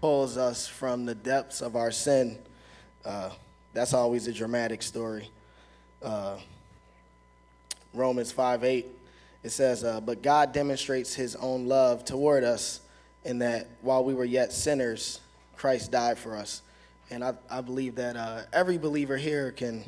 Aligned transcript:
pulls 0.00 0.36
us 0.36 0.66
from 0.66 1.04
the 1.04 1.14
depths 1.14 1.60
of 1.60 1.76
our 1.76 1.90
sin. 1.90 2.38
Uh, 3.04 3.30
that's 3.72 3.94
always 3.94 4.26
a 4.26 4.32
dramatic 4.32 4.82
story. 4.82 5.28
Uh, 6.02 6.36
Romans 7.94 8.30
5 8.30 8.64
8, 8.64 8.86
it 9.42 9.50
says, 9.50 9.84
uh, 9.84 10.00
But 10.00 10.22
God 10.22 10.52
demonstrates 10.52 11.14
his 11.14 11.36
own 11.36 11.66
love 11.66 12.04
toward 12.04 12.44
us 12.44 12.80
in 13.24 13.38
that 13.40 13.68
while 13.82 14.04
we 14.04 14.14
were 14.14 14.24
yet 14.24 14.52
sinners, 14.52 15.20
Christ 15.56 15.90
died 15.90 16.18
for 16.18 16.36
us. 16.36 16.62
And 17.10 17.24
I, 17.24 17.34
I 17.50 17.60
believe 17.60 17.96
that 17.96 18.16
uh, 18.16 18.42
every 18.52 18.78
believer 18.78 19.16
here 19.16 19.50
can, 19.50 19.82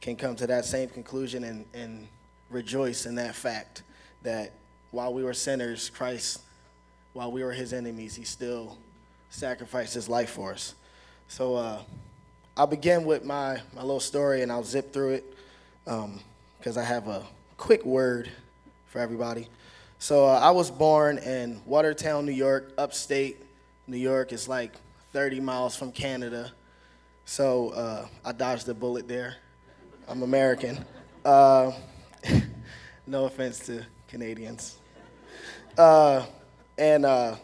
can 0.00 0.16
come 0.16 0.36
to 0.36 0.46
that 0.48 0.64
same 0.64 0.88
conclusion 0.88 1.44
and, 1.44 1.64
and 1.72 2.08
rejoice 2.50 3.06
in 3.06 3.14
that 3.14 3.34
fact 3.34 3.82
that 4.22 4.52
while 4.90 5.14
we 5.14 5.22
were 5.22 5.34
sinners, 5.34 5.88
Christ, 5.88 6.42
while 7.12 7.30
we 7.30 7.42
were 7.42 7.52
his 7.52 7.72
enemies, 7.72 8.16
he 8.16 8.24
still 8.24 8.76
sacrificed 9.30 9.94
his 9.94 10.08
life 10.08 10.30
for 10.30 10.52
us. 10.52 10.74
So 11.28 11.54
uh, 11.54 11.82
I'll 12.56 12.66
begin 12.66 13.04
with 13.04 13.24
my, 13.24 13.60
my 13.74 13.80
little 13.80 14.00
story 14.00 14.42
and 14.42 14.52
I'll 14.52 14.64
zip 14.64 14.92
through 14.92 15.14
it 15.14 15.36
because 15.84 16.76
um, 16.76 16.78
I 16.78 16.82
have 16.82 17.08
a 17.08 17.24
quick 17.56 17.84
word 17.84 18.30
for 18.86 18.98
everybody. 18.98 19.48
So 19.98 20.26
uh, 20.26 20.40
I 20.40 20.50
was 20.50 20.70
born 20.70 21.18
in 21.18 21.60
Watertown, 21.64 22.26
New 22.26 22.32
York, 22.32 22.72
upstate 22.76 23.36
New 23.86 23.96
York. 23.96 24.32
It's 24.32 24.48
like 24.48 24.72
30 25.12 25.40
miles 25.40 25.76
from 25.76 25.92
Canada. 25.92 26.52
So 27.24 27.70
uh, 27.70 28.06
I 28.24 28.32
dodged 28.32 28.68
a 28.68 28.74
bullet 28.74 29.06
there. 29.06 29.36
I'm 30.08 30.22
American. 30.22 30.84
Uh, 31.24 31.72
no 33.06 33.26
offense 33.26 33.60
to 33.66 33.84
Canadians. 34.08 34.78
Uh, 35.78 36.26
and 36.76 37.04
uh, 37.04 37.36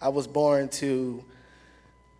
I 0.00 0.08
was 0.08 0.26
born 0.26 0.68
to 0.70 1.24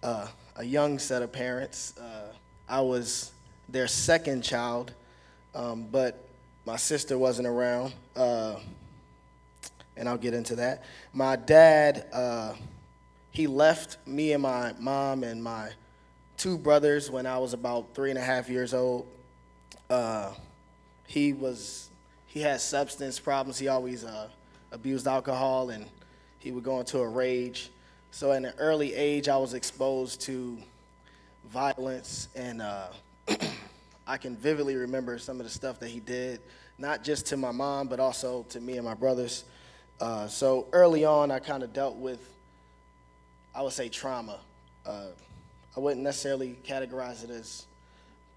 uh, 0.03 0.27
a 0.57 0.65
young 0.65 0.99
set 0.99 1.23
of 1.23 1.33
parents. 1.33 1.95
Uh, 1.99 2.33
I 2.69 2.81
was 2.81 3.33
their 3.69 3.87
second 3.87 4.43
child, 4.43 4.93
um, 5.55 5.87
but 5.91 6.25
my 6.65 6.77
sister 6.77 7.19
wasn't 7.19 7.47
around, 7.47 7.93
uh, 8.17 8.57
and 9.97 10.09
I'll 10.09 10.19
get 10.19 10.35
into 10.35 10.57
that. 10.57 10.85
My 11.13 11.37
dad, 11.37 12.07
uh, 12.13 12.55
he 13.31 13.47
left 13.47 13.99
me 14.07 14.33
and 14.33 14.43
my 14.43 14.75
mom 14.79 15.25
and 15.25 15.43
my 15.43 15.71
two 16.37 16.57
brothers 16.57 17.11
when 17.11 17.27
I 17.27 17.39
was 17.39 17.53
about 17.53 17.95
three 17.95 18.11
and 18.11 18.19
a 18.19 18.23
half 18.23 18.49
years 18.49 18.73
old. 18.73 19.07
Uh, 19.91 20.33
he 21.07 21.33
was 21.33 21.91
he 22.27 22.41
had 22.41 22.61
substance 22.61 23.21
problems. 23.21 23.59
He 23.59 23.69
always 23.69 24.05
uh, 24.05 24.29
abused 24.73 25.07
alcohol, 25.07 25.71
and 25.71 25.87
he 26.45 26.53
would 26.53 26.63
go 26.63 26.79
into 26.79 26.99
a 26.99 27.09
rage. 27.09 27.71
So, 28.11 28.31
at 28.31 28.45
an 28.45 28.53
early 28.59 28.95
age, 28.95 29.31
I 29.31 29.39
was 29.39 29.55
exposed 29.55 30.21
to 30.23 30.59
violence, 31.51 32.29
and 32.37 32.61
uh, 32.61 32.89
I 34.07 34.19
can 34.19 34.37
vividly 34.37 34.77
remember 34.77 35.19
some 35.19 35.41
of 35.41 35.47
the 35.47 35.51
stuff 35.51 35.81
that 35.81 35.89
he 35.89 36.01
did, 36.01 36.41
not 36.77 37.03
just 37.03 37.27
to 37.29 37.39
my 37.39 37.51
mom, 37.51 37.89
but 37.89 37.99
also 37.99 38.45
to 38.51 38.61
me 38.61 38.77
and 38.77 38.85
my 38.85 38.93
brothers. 38.93 39.45
Uh, 39.99 40.29
so, 40.29 40.67
early 40.73 41.07
on, 41.07 41.31
I 41.31 41.39
kind 41.39 41.63
of 41.63 41.73
dealt 41.73 41.97
with, 41.97 42.21
I 43.55 43.63
would 43.63 43.73
say, 43.73 43.89
trauma. 43.89 44.39
Uh, 44.85 45.07
I 45.75 45.81
wouldn't 45.81 46.03
necessarily 46.03 46.59
categorize 46.69 47.25
it 47.25 47.31
as 47.31 47.65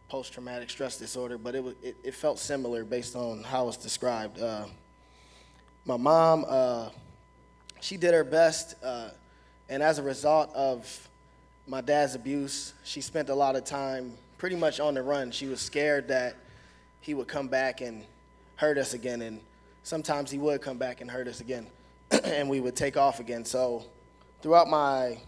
post 0.08 0.32
traumatic 0.32 0.70
stress 0.70 0.98
disorder, 0.98 1.38
but 1.38 1.56
it, 1.56 1.66
it, 1.84 1.98
it, 2.06 2.16
felt 2.16 2.40
similar 2.40 2.86
based 2.86 3.18
on 3.18 3.44
how 3.44 3.68
it's 3.68 3.76
described. 3.76 4.40
Uh, 4.40 4.64
my 5.84 5.98
mom, 5.98 6.46
uh, 6.48 6.88
she 7.88 7.96
did 7.96 8.14
her 8.14 8.26
best, 8.26 8.76
uh, 8.84 9.08
and 9.70 9.82
as 9.82 9.98
a 9.98 10.04
result 10.04 10.54
of 10.54 11.08
my 11.68 11.80
dad's 11.80 12.16
abuse, 12.16 12.74
she 12.84 13.00
spent 13.00 13.30
a 13.30 13.34
lot 13.34 13.56
of 13.56 13.64
time 13.64 14.12
pretty 14.38 14.58
much 14.58 14.82
on 14.82 14.94
the 14.94 15.02
run. 15.02 15.32
She 15.32 15.48
was 15.48 15.62
scared 15.62 16.10
that 16.10 16.36
he 17.00 17.14
would 17.14 17.30
come 17.30 17.48
back 17.48 17.80
and 17.80 18.04
hurt 18.58 18.78
us 18.78 18.94
again, 18.94 19.22
and 19.22 19.40
sometimes 19.84 20.30
he 20.30 20.38
would 20.38 20.62
come 20.62 20.78
back 20.78 21.00
and 21.00 21.10
hurt 21.10 21.30
us 21.30 21.40
again, 21.40 21.66
and 22.26 22.50
we 22.50 22.60
would 22.60 22.76
take 22.76 22.98
off 22.98 23.22
again. 23.22 23.46
So 23.46 23.86
throughout 24.42 24.68
my 24.68 25.20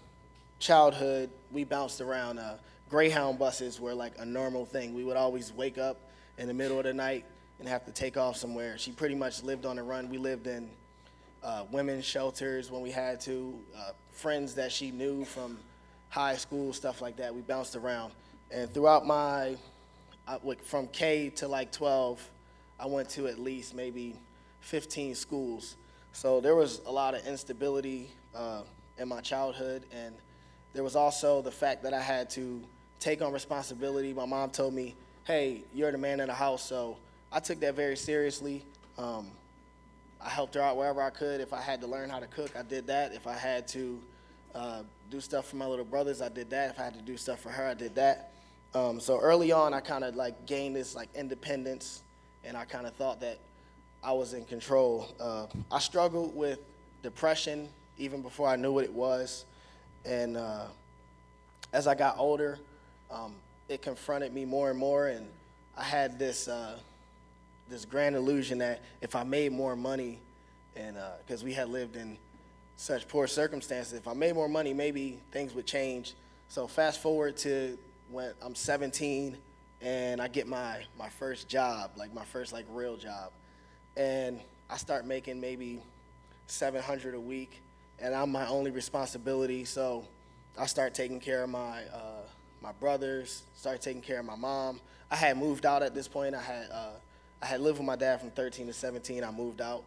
childhood, 0.59 1.29
we 1.53 1.63
bounced 1.63 2.01
around. 2.01 2.39
Uh, 2.39 2.55
Greyhound 2.89 3.39
buses 3.39 3.79
were 3.79 3.93
like 3.93 4.11
a 4.19 4.25
normal 4.25 4.65
thing. 4.65 4.93
We 4.93 5.05
would 5.05 5.15
always 5.15 5.53
wake 5.53 5.77
up 5.77 5.95
in 6.37 6.49
the 6.49 6.53
middle 6.53 6.77
of 6.77 6.83
the 6.83 6.93
night 6.93 7.23
and 7.59 7.69
have 7.69 7.85
to 7.85 7.91
take 7.93 8.17
off 8.17 8.35
somewhere. 8.35 8.77
She 8.77 8.91
pretty 8.91 9.15
much 9.15 9.43
lived 9.43 9.65
on 9.65 9.77
the 9.77 9.83
run. 9.83 10.09
We 10.09 10.17
lived 10.17 10.45
in 10.45 10.69
uh, 11.43 11.65
women's 11.71 12.05
shelters 12.05 12.71
when 12.71 12.81
we 12.81 12.91
had 12.91 13.19
to, 13.21 13.57
uh, 13.77 13.91
friends 14.11 14.55
that 14.55 14.71
she 14.71 14.91
knew 14.91 15.25
from 15.25 15.57
high 16.09 16.35
school, 16.35 16.73
stuff 16.73 17.01
like 17.01 17.17
that. 17.17 17.33
We 17.33 17.41
bounced 17.41 17.75
around. 17.75 18.13
And 18.51 18.73
throughout 18.73 19.05
my, 19.05 19.55
I, 20.27 20.37
from 20.63 20.87
K 20.87 21.29
to 21.37 21.47
like 21.47 21.71
12, 21.71 22.27
I 22.79 22.87
went 22.87 23.09
to 23.11 23.27
at 23.27 23.39
least 23.39 23.75
maybe 23.75 24.15
15 24.61 25.15
schools. 25.15 25.75
So 26.13 26.41
there 26.41 26.55
was 26.55 26.81
a 26.85 26.91
lot 26.91 27.13
of 27.13 27.25
instability 27.27 28.09
uh, 28.35 28.63
in 28.97 29.07
my 29.07 29.21
childhood. 29.21 29.83
And 29.91 30.15
there 30.73 30.83
was 30.83 30.95
also 30.95 31.41
the 31.41 31.51
fact 31.51 31.83
that 31.83 31.93
I 31.93 32.01
had 32.01 32.29
to 32.31 32.61
take 32.99 33.21
on 33.21 33.31
responsibility. 33.31 34.13
My 34.13 34.25
mom 34.25 34.49
told 34.49 34.73
me, 34.73 34.95
hey, 35.25 35.63
you're 35.73 35.91
the 35.91 35.97
man 35.97 36.19
of 36.19 36.27
the 36.27 36.33
house. 36.33 36.63
So 36.63 36.97
I 37.31 37.39
took 37.39 37.59
that 37.59 37.75
very 37.75 37.95
seriously. 37.95 38.63
Um, 38.97 39.27
I 40.21 40.29
helped 40.29 40.55
her 40.55 40.61
out 40.61 40.75
wherever 40.77 41.01
I 41.01 41.09
could. 41.09 41.39
If 41.39 41.53
I 41.53 41.61
had 41.61 41.81
to 41.81 41.87
learn 41.87 42.09
how 42.09 42.19
to 42.19 42.27
cook, 42.27 42.55
I 42.57 42.61
did 42.61 42.87
that. 42.87 43.13
If 43.13 43.25
I 43.25 43.35
had 43.35 43.67
to 43.69 43.99
uh, 44.53 44.81
do 45.09 45.21
stuff 45.21 45.47
for 45.47 45.55
my 45.55 45.65
little 45.65 45.85
brothers, 45.85 46.21
I 46.21 46.29
did 46.29 46.49
that. 46.49 46.71
If 46.71 46.79
I 46.79 46.83
had 46.83 46.93
to 46.95 47.01
do 47.01 47.15
stuff 47.17 47.39
for 47.39 47.49
her, 47.49 47.65
I 47.65 47.73
did 47.73 47.95
that. 47.95 48.33
Um, 48.73 48.99
so 48.99 49.19
early 49.19 49.51
on, 49.51 49.73
I 49.73 49.79
kind 49.79 50.03
of 50.03 50.15
like 50.15 50.45
gained 50.45 50.75
this 50.75 50.95
like 50.95 51.09
independence, 51.15 52.03
and 52.43 52.57
I 52.57 52.65
kind 52.65 52.85
of 52.85 52.93
thought 52.95 53.21
that 53.21 53.39
I 54.03 54.11
was 54.11 54.33
in 54.33 54.45
control. 54.45 55.07
Uh, 55.19 55.47
I 55.71 55.79
struggled 55.79 56.35
with 56.35 56.59
depression 57.01 57.69
even 57.97 58.21
before 58.21 58.47
I 58.47 58.55
knew 58.55 58.71
what 58.71 58.83
it 58.83 58.93
was, 58.93 59.45
and 60.05 60.37
uh, 60.37 60.65
as 61.73 61.87
I 61.87 61.95
got 61.95 62.17
older, 62.17 62.59
um, 63.09 63.33
it 63.69 63.81
confronted 63.81 64.33
me 64.33 64.45
more 64.45 64.69
and 64.69 64.77
more, 64.77 65.07
and 65.07 65.27
I 65.77 65.83
had 65.83 66.19
this 66.19 66.47
uh, 66.47 66.77
this 67.69 67.85
grand 67.85 68.15
illusion 68.15 68.57
that 68.59 68.81
if 69.01 69.15
I 69.15 69.23
made 69.23 69.51
more 69.51 69.75
money, 69.75 70.19
and 70.75 70.97
because 71.25 71.43
uh, 71.43 71.45
we 71.45 71.53
had 71.53 71.69
lived 71.69 71.95
in 71.95 72.17
such 72.75 73.07
poor 73.07 73.27
circumstances, 73.27 73.93
if 73.93 74.07
I 74.07 74.13
made 74.13 74.33
more 74.35 74.49
money, 74.49 74.73
maybe 74.73 75.19
things 75.31 75.53
would 75.53 75.65
change. 75.65 76.13
So 76.47 76.67
fast 76.67 77.01
forward 77.01 77.37
to 77.37 77.77
when 78.09 78.33
I'm 78.41 78.55
17 78.55 79.37
and 79.81 80.21
I 80.21 80.27
get 80.27 80.47
my 80.47 80.83
my 80.97 81.09
first 81.09 81.47
job, 81.47 81.91
like 81.95 82.13
my 82.13 82.25
first 82.25 82.51
like 82.51 82.65
real 82.69 82.97
job, 82.97 83.31
and 83.95 84.39
I 84.69 84.77
start 84.77 85.05
making 85.05 85.39
maybe 85.39 85.81
700 86.47 87.15
a 87.15 87.19
week, 87.19 87.61
and 87.99 88.13
I'm 88.13 88.31
my 88.31 88.47
only 88.47 88.71
responsibility. 88.71 89.65
So 89.65 90.05
I 90.57 90.65
start 90.65 90.93
taking 90.93 91.19
care 91.19 91.43
of 91.43 91.49
my 91.49 91.83
uh, 91.93 92.23
my 92.61 92.71
brothers, 92.73 93.43
start 93.55 93.81
taking 93.81 94.01
care 94.01 94.19
of 94.19 94.25
my 94.25 94.35
mom. 94.35 94.81
I 95.11 95.15
had 95.15 95.37
moved 95.37 95.65
out 95.65 95.81
at 95.81 95.95
this 95.95 96.07
point. 96.07 96.35
I 96.35 96.41
had 96.41 96.67
uh, 96.71 96.89
I 97.41 97.45
had 97.45 97.61
lived 97.61 97.77
with 97.77 97.87
my 97.87 97.95
dad 97.95 98.19
from 98.19 98.31
13 98.31 98.67
to 98.67 98.73
17. 98.73 99.23
I 99.23 99.31
moved 99.31 99.61
out 99.61 99.83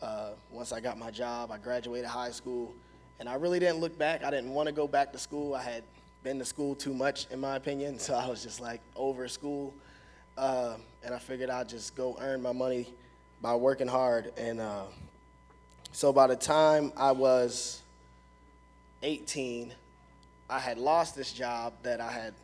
uh, 0.00 0.30
once 0.50 0.72
I 0.72 0.80
got 0.80 0.98
my 0.98 1.10
job. 1.10 1.52
I 1.52 1.58
graduated 1.58 2.08
high 2.08 2.30
school, 2.30 2.74
and 3.20 3.28
I 3.28 3.34
really 3.34 3.58
didn't 3.58 3.78
look 3.78 3.98
back. 3.98 4.24
I 4.24 4.30
didn't 4.30 4.50
want 4.50 4.68
to 4.68 4.72
go 4.72 4.88
back 4.88 5.12
to 5.12 5.18
school. 5.18 5.54
I 5.54 5.62
had 5.62 5.82
been 6.22 6.38
to 6.38 6.44
school 6.44 6.74
too 6.74 6.94
much, 6.94 7.26
in 7.30 7.40
my 7.40 7.56
opinion, 7.56 7.98
so 7.98 8.14
I 8.14 8.26
was 8.26 8.42
just 8.42 8.60
like 8.60 8.80
over 8.96 9.28
school. 9.28 9.74
Uh, 10.36 10.76
and 11.04 11.14
I 11.14 11.18
figured 11.18 11.50
I'd 11.50 11.68
just 11.68 11.94
go 11.94 12.16
earn 12.20 12.42
my 12.42 12.52
money 12.52 12.88
by 13.40 13.54
working 13.54 13.86
hard. 13.86 14.32
And 14.36 14.60
uh, 14.60 14.84
so 15.92 16.12
by 16.12 16.26
the 16.26 16.36
time 16.36 16.92
I 16.96 17.12
was 17.12 17.82
18, 19.02 19.72
I 20.48 20.58
had 20.58 20.78
lost 20.78 21.14
this 21.14 21.32
job 21.32 21.74
that 21.82 22.00
I 22.00 22.10
had 22.10 22.34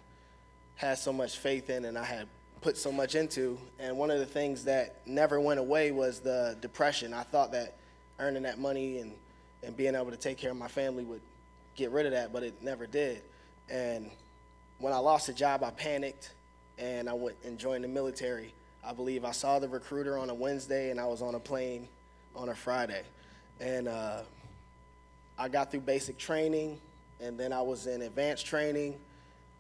had 0.77 0.99
so 0.99 1.13
much 1.13 1.37
faith 1.39 1.69
in 1.69 1.85
and 1.85 1.99
I 1.99 2.05
had 2.05 2.27
put 2.61 2.77
so 2.77 2.93
much 2.93 3.15
into. 3.15 3.59
And 3.79 3.97
one 3.97 4.11
of 4.11 4.19
the 4.19 4.27
things 4.27 4.65
that 4.65 4.97
never 5.07 5.41
went 5.41 5.61
away 5.61 5.93
was 5.93 6.21
the 6.21 6.57
depression. 6.61 7.15
I 7.15 7.23
thought 7.23 7.53
that 7.53 7.77
earning 8.19 8.43
that 8.43 8.59
money 8.59 8.99
and, 8.99 9.13
and 9.63 9.77
being 9.77 9.95
able 9.95 10.11
to 10.11 10.17
take 10.17 10.37
care 10.37 10.51
of 10.51 10.57
my 10.57 10.69
family 10.69 11.05
would 11.05 11.23
get 11.75 11.91
rid 11.91 12.07
of 12.07 12.13
that, 12.13 12.33
but 12.33 12.43
it 12.43 12.63
never 12.63 12.87
did. 12.87 13.23
And 13.71 14.11
when 14.79 14.93
I 14.93 14.99
lost 14.99 15.27
the 15.27 15.33
job, 15.33 15.63
I 15.63 15.71
panicked 15.71 16.33
and 16.79 17.09
I 17.09 17.15
went 17.15 17.37
and 17.45 17.59
joined 17.59 17.85
the 17.85 17.89
military. 17.89 18.53
I 18.85 18.93
believe 18.93 19.25
I 19.25 19.33
saw 19.33 19.59
the 19.59 19.69
recruiter 19.69 20.19
on 20.19 20.31
a 20.31 20.35
Wednesday 20.35 20.91
and 20.91 21.01
I 21.01 21.07
was 21.07 21.23
on 21.23 21.35
a 21.35 21.41
plane 21.41 21.89
on 22.35 22.49
a 22.49 22.55
Friday. 22.55 23.03
And 23.61 23.89
uh, 23.89 24.21
I 25.39 25.49
got 25.49 25.71
through 25.71 25.81
basic 25.81 26.19
training 26.19 26.81
and 27.21 27.39
then 27.39 27.53
I 27.53 27.61
was 27.61 27.87
in 27.87 28.03
advanced 28.03 28.47
training 28.47 28.99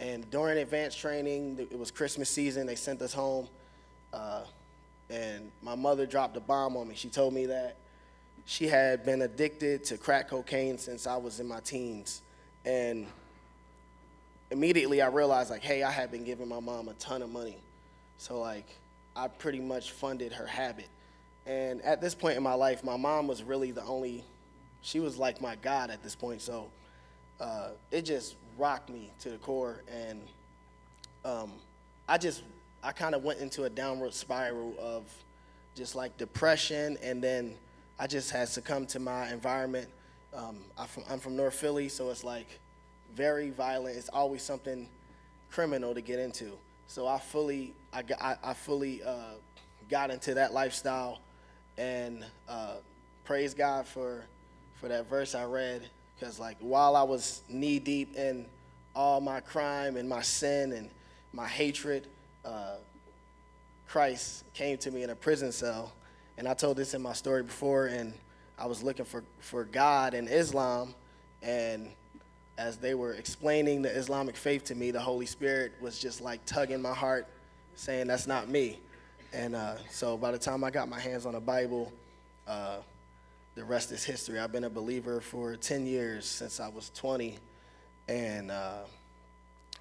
and 0.00 0.28
during 0.30 0.58
advanced 0.58 0.98
training, 0.98 1.68
it 1.70 1.78
was 1.78 1.90
Christmas 1.90 2.30
season. 2.30 2.66
They 2.66 2.74
sent 2.74 3.02
us 3.02 3.12
home, 3.12 3.48
uh, 4.14 4.44
and 5.10 5.52
my 5.62 5.74
mother 5.74 6.06
dropped 6.06 6.36
a 6.38 6.40
bomb 6.40 6.74
on 6.76 6.88
me. 6.88 6.94
She 6.94 7.10
told 7.10 7.34
me 7.34 7.46
that 7.46 7.76
she 8.46 8.66
had 8.66 9.04
been 9.04 9.20
addicted 9.20 9.84
to 9.84 9.98
crack 9.98 10.30
cocaine 10.30 10.78
since 10.78 11.06
I 11.06 11.18
was 11.18 11.38
in 11.38 11.46
my 11.46 11.60
teens, 11.60 12.22
And 12.64 13.06
immediately 14.50 15.02
I 15.02 15.08
realized 15.08 15.50
like, 15.50 15.62
hey, 15.62 15.82
I 15.82 15.90
had 15.90 16.10
been 16.10 16.24
giving 16.24 16.48
my 16.48 16.60
mom 16.60 16.88
a 16.88 16.94
ton 16.94 17.20
of 17.20 17.30
money. 17.30 17.58
So 18.16 18.40
like 18.40 18.66
I 19.14 19.28
pretty 19.28 19.60
much 19.60 19.92
funded 19.92 20.32
her 20.32 20.46
habit. 20.46 20.88
And 21.46 21.82
at 21.82 22.00
this 22.00 22.14
point 22.14 22.36
in 22.36 22.42
my 22.42 22.54
life, 22.54 22.82
my 22.82 22.96
mom 22.96 23.26
was 23.26 23.42
really 23.42 23.70
the 23.70 23.84
only 23.84 24.24
she 24.82 24.98
was 24.98 25.18
like 25.18 25.42
my 25.42 25.56
God 25.56 25.90
at 25.90 26.02
this 26.02 26.14
point. 26.14 26.40
So 26.40 26.70
uh, 27.38 27.68
it 27.90 28.02
just 28.02 28.36
rocked 28.60 28.90
me 28.90 29.10
to 29.20 29.30
the 29.30 29.38
core 29.38 29.82
and 29.90 30.20
um, 31.24 31.52
I 32.08 32.18
just 32.18 32.42
I 32.82 32.92
kind 32.92 33.14
of 33.14 33.24
went 33.24 33.40
into 33.40 33.64
a 33.64 33.70
downward 33.70 34.14
spiral 34.14 34.74
of 34.80 35.04
just 35.74 35.94
like 35.94 36.16
depression, 36.16 36.98
and 37.02 37.22
then 37.22 37.54
I 37.98 38.06
just 38.06 38.30
had 38.30 38.48
succumbed 38.48 38.88
to 38.90 38.98
my 38.98 39.30
environment. 39.30 39.88
Um, 40.34 40.58
I'm, 40.78 40.86
from, 40.86 41.04
I'm 41.10 41.18
from 41.18 41.36
North 41.36 41.54
Philly, 41.54 41.88
so 41.88 42.10
it's 42.10 42.24
like 42.24 42.46
very 43.14 43.50
violent. 43.50 43.96
It's 43.96 44.08
always 44.08 44.42
something 44.42 44.88
criminal 45.50 45.94
to 45.94 46.00
get 46.00 46.18
into. 46.18 46.52
So 46.86 47.06
I 47.06 47.18
fully, 47.18 47.74
I, 47.92 48.02
got, 48.02 48.20
I, 48.22 48.36
I 48.42 48.54
fully 48.54 49.02
uh, 49.02 49.34
got 49.88 50.10
into 50.10 50.34
that 50.34 50.52
lifestyle, 50.52 51.20
and 51.76 52.24
uh, 52.48 52.76
praise 53.24 53.54
God 53.54 53.86
for 53.86 54.24
for 54.80 54.88
that 54.88 55.10
verse 55.10 55.34
I 55.34 55.44
read, 55.44 55.82
because 56.20 56.38
like 56.38 56.58
while 56.60 56.96
I 56.96 57.02
was 57.02 57.42
knee 57.48 57.78
deep 57.78 58.14
in 58.14 58.44
all 58.94 59.20
my 59.20 59.40
crime 59.40 59.96
and 59.96 60.06
my 60.08 60.20
sin 60.20 60.72
and 60.72 60.90
my 61.32 61.48
hatred, 61.48 62.06
uh, 62.44 62.74
Christ 63.88 64.44
came 64.52 64.76
to 64.78 64.90
me 64.90 65.02
in 65.02 65.10
a 65.10 65.14
prison 65.14 65.50
cell. 65.50 65.92
And 66.36 66.46
I 66.46 66.54
told 66.54 66.76
this 66.76 66.94
in 66.94 67.02
my 67.02 67.12
story 67.12 67.42
before, 67.42 67.86
and 67.86 68.12
I 68.58 68.66
was 68.66 68.82
looking 68.82 69.04
for, 69.04 69.24
for 69.40 69.64
God 69.64 70.14
in 70.14 70.28
Islam. 70.28 70.94
And 71.42 71.88
as 72.58 72.76
they 72.76 72.94
were 72.94 73.14
explaining 73.14 73.82
the 73.82 73.90
Islamic 73.90 74.36
faith 74.36 74.64
to 74.64 74.74
me, 74.74 74.90
the 74.90 75.00
Holy 75.00 75.26
Spirit 75.26 75.72
was 75.80 75.98
just 75.98 76.20
like 76.20 76.44
tugging 76.44 76.82
my 76.82 76.94
heart, 76.94 77.26
saying, 77.74 78.06
That's 78.06 78.26
not 78.26 78.48
me. 78.48 78.78
And 79.32 79.54
uh, 79.54 79.76
so 79.90 80.16
by 80.16 80.32
the 80.32 80.38
time 80.38 80.64
I 80.64 80.70
got 80.70 80.88
my 80.88 81.00
hands 81.00 81.24
on 81.24 81.32
the 81.32 81.40
Bible, 81.40 81.92
uh, 82.46 82.78
the 83.60 83.66
rest 83.66 83.92
is 83.92 84.02
history. 84.02 84.38
I've 84.38 84.52
been 84.52 84.64
a 84.64 84.70
believer 84.70 85.20
for 85.20 85.54
10 85.54 85.84
years 85.84 86.24
since 86.24 86.60
I 86.60 86.68
was 86.68 86.90
20. 86.94 87.36
And 88.08 88.50
uh, 88.50 88.78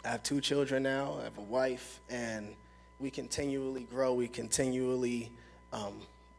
I 0.04 0.08
have 0.10 0.22
two 0.22 0.42
children 0.42 0.84
now. 0.84 1.16
I 1.22 1.24
have 1.24 1.38
a 1.38 1.44
wife, 1.44 2.02
and 2.10 2.54
we 3.00 3.10
continually 3.10 3.88
grow. 3.90 4.14
We 4.14 4.28
continually 4.28 5.32
um, 5.72 5.94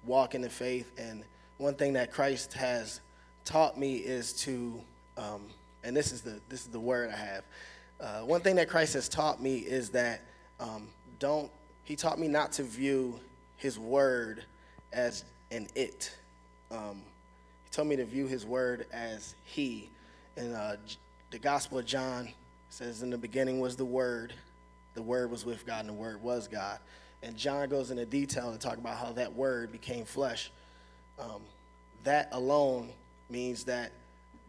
walk 0.05 0.35
in 0.35 0.43
the 0.43 0.51
faith. 0.51 0.93
And 0.99 1.25
one 1.57 1.73
thing 1.77 1.95
that 1.95 2.13
Christ 2.13 2.53
has 2.53 3.01
taught 3.47 3.79
me 3.79 3.97
is 3.97 4.35
to, 4.43 4.79
um, 5.17 5.41
and 5.83 5.97
this 5.97 6.13
is 6.13 6.21
the 6.21 6.41
this 6.51 6.61
is 6.61 6.67
the 6.67 6.79
word 6.79 7.11
I 7.11 7.17
have. 7.17 7.45
Uh, 7.99 8.21
one 8.27 8.43
thing 8.43 8.57
that 8.57 8.69
Christ 8.69 8.93
has 8.93 9.09
taught 9.09 9.43
me 9.43 9.61
is 9.61 9.89
that 9.91 10.21
um, 10.61 10.89
don't. 11.19 11.51
He 11.85 11.97
taught 11.97 12.19
me 12.19 12.29
not 12.29 12.53
to 12.53 12.65
view 12.65 13.19
His 13.57 13.79
word 13.79 14.45
as 14.93 15.25
an 15.51 15.69
it. 15.75 16.15
Um, 16.71 17.01
he 17.71 17.77
told 17.77 17.89
me 17.89 17.97
to 17.97 18.05
view 18.05 18.27
His 18.27 18.45
word 18.45 18.87
as 18.93 19.35
He. 19.45 19.91
And 20.37 20.55
uh, 20.55 20.77
the 21.31 21.39
Gospel 21.39 21.79
of 21.79 21.87
John, 21.87 22.29
says, 22.69 23.03
In 23.03 23.11
the 23.11 23.19
beginning 23.19 23.61
was 23.61 23.77
the 23.77 23.85
Word, 23.85 24.33
the 24.95 25.03
Word 25.03 25.31
was 25.31 25.45
with 25.45 25.67
God, 25.67 25.81
and 25.81 25.89
the 25.89 25.95
Word 25.95 26.23
was 26.23 26.49
God. 26.49 26.79
And 27.23 27.37
John 27.37 27.69
goes 27.69 27.91
into 27.91 28.07
detail 28.07 28.51
to 28.53 28.59
talk 28.59 28.79
about 28.79 28.97
how 28.97 29.13
that 29.13 29.35
Word 29.35 29.71
became 29.71 30.05
flesh. 30.05 30.51
Um, 31.19 31.43
that 32.05 32.29
alone 32.33 32.91
means 33.29 33.65
that 33.65 33.93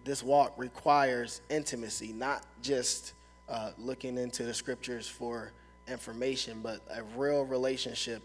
this 0.04 0.24
walk 0.24 0.54
requires 0.58 1.42
intimacy, 1.50 2.14
not 2.14 2.46
just 2.64 3.14
uh, 3.50 3.72
looking 3.78 4.18
into 4.18 4.44
the 4.44 4.54
scriptures 4.54 5.08
for 5.08 5.52
information, 5.88 6.62
but 6.64 6.82
a 6.96 7.04
real 7.16 7.46
relationship. 7.46 8.24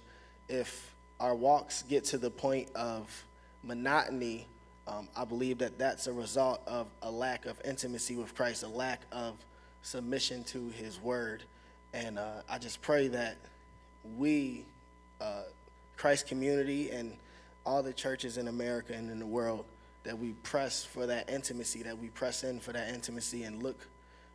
If 0.49 0.95
our 1.19 1.35
walks 1.35 1.83
get 1.83 2.05
to 2.05 2.19
the 2.19 2.31
point 2.31 2.71
of 2.75 3.25
monotony, 3.63 4.47
um, 4.89 5.09
I 5.17 5.25
believe 5.25 5.59
that 5.59 5.79
that's 5.79 6.07
a 6.07 6.13
result 6.13 6.61
of 6.67 6.87
a 7.03 7.11
lack 7.11 7.47
of 7.47 7.61
intimacy 7.65 8.17
with 8.17 8.35
Christ, 8.35 8.63
a 8.63 8.69
lack 8.69 9.01
of 9.11 9.35
submission 9.83 10.45
to 10.45 10.69
his 10.71 11.01
word. 11.01 11.43
And 11.93 12.19
uh, 12.19 12.43
I 12.49 12.59
just 12.59 12.83
pray 12.83 13.09
that 13.09 13.37
we, 14.17 14.65
uh, 15.21 15.43
Christ 15.97 16.29
community, 16.29 16.91
and 16.91 17.13
all 17.65 17.83
the 17.83 17.93
churches 17.93 18.39
in 18.39 18.49
America 18.49 18.93
and 18.93 19.11
in 19.11 19.19
the 19.19 19.27
world, 19.27 19.65
that 20.05 20.17
we 20.17 20.33
press 20.45 20.85
for 20.85 21.07
that 21.07 21.29
intimacy, 21.29 21.83
that 21.83 21.99
we 21.99 22.09
press 22.09 22.45
in 22.45 22.61
for 22.61 22.73
that 22.73 22.89
intimacy 22.91 23.43
and 23.43 23.63
look 23.63 23.89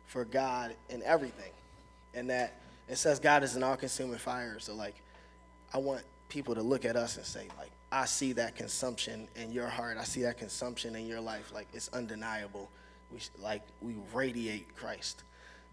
for 0.06 0.26
God 0.26 0.74
in 0.90 1.02
everything. 1.02 1.52
And 2.14 2.28
that 2.28 2.60
it 2.90 2.96
says 2.96 3.18
God 3.18 3.42
is 3.42 3.56
an 3.56 3.62
all 3.62 3.76
consuming 3.76 4.18
fire. 4.18 4.58
So, 4.58 4.74
like, 4.74 4.96
I 5.72 5.78
want 5.78 6.02
people 6.32 6.54
to 6.54 6.62
look 6.62 6.86
at 6.86 6.96
us 6.96 7.18
and 7.18 7.26
say, 7.26 7.46
like, 7.58 7.70
I 7.92 8.06
see 8.06 8.32
that 8.32 8.56
consumption 8.56 9.28
in 9.36 9.52
your 9.52 9.66
heart. 9.66 9.98
I 9.98 10.04
see 10.04 10.22
that 10.22 10.38
consumption 10.38 10.96
in 10.96 11.06
your 11.06 11.20
life. 11.20 11.52
Like, 11.52 11.68
it's 11.74 11.90
undeniable. 11.90 12.70
We, 13.12 13.18
like, 13.38 13.62
we 13.82 13.96
radiate 14.14 14.74
Christ. 14.74 15.24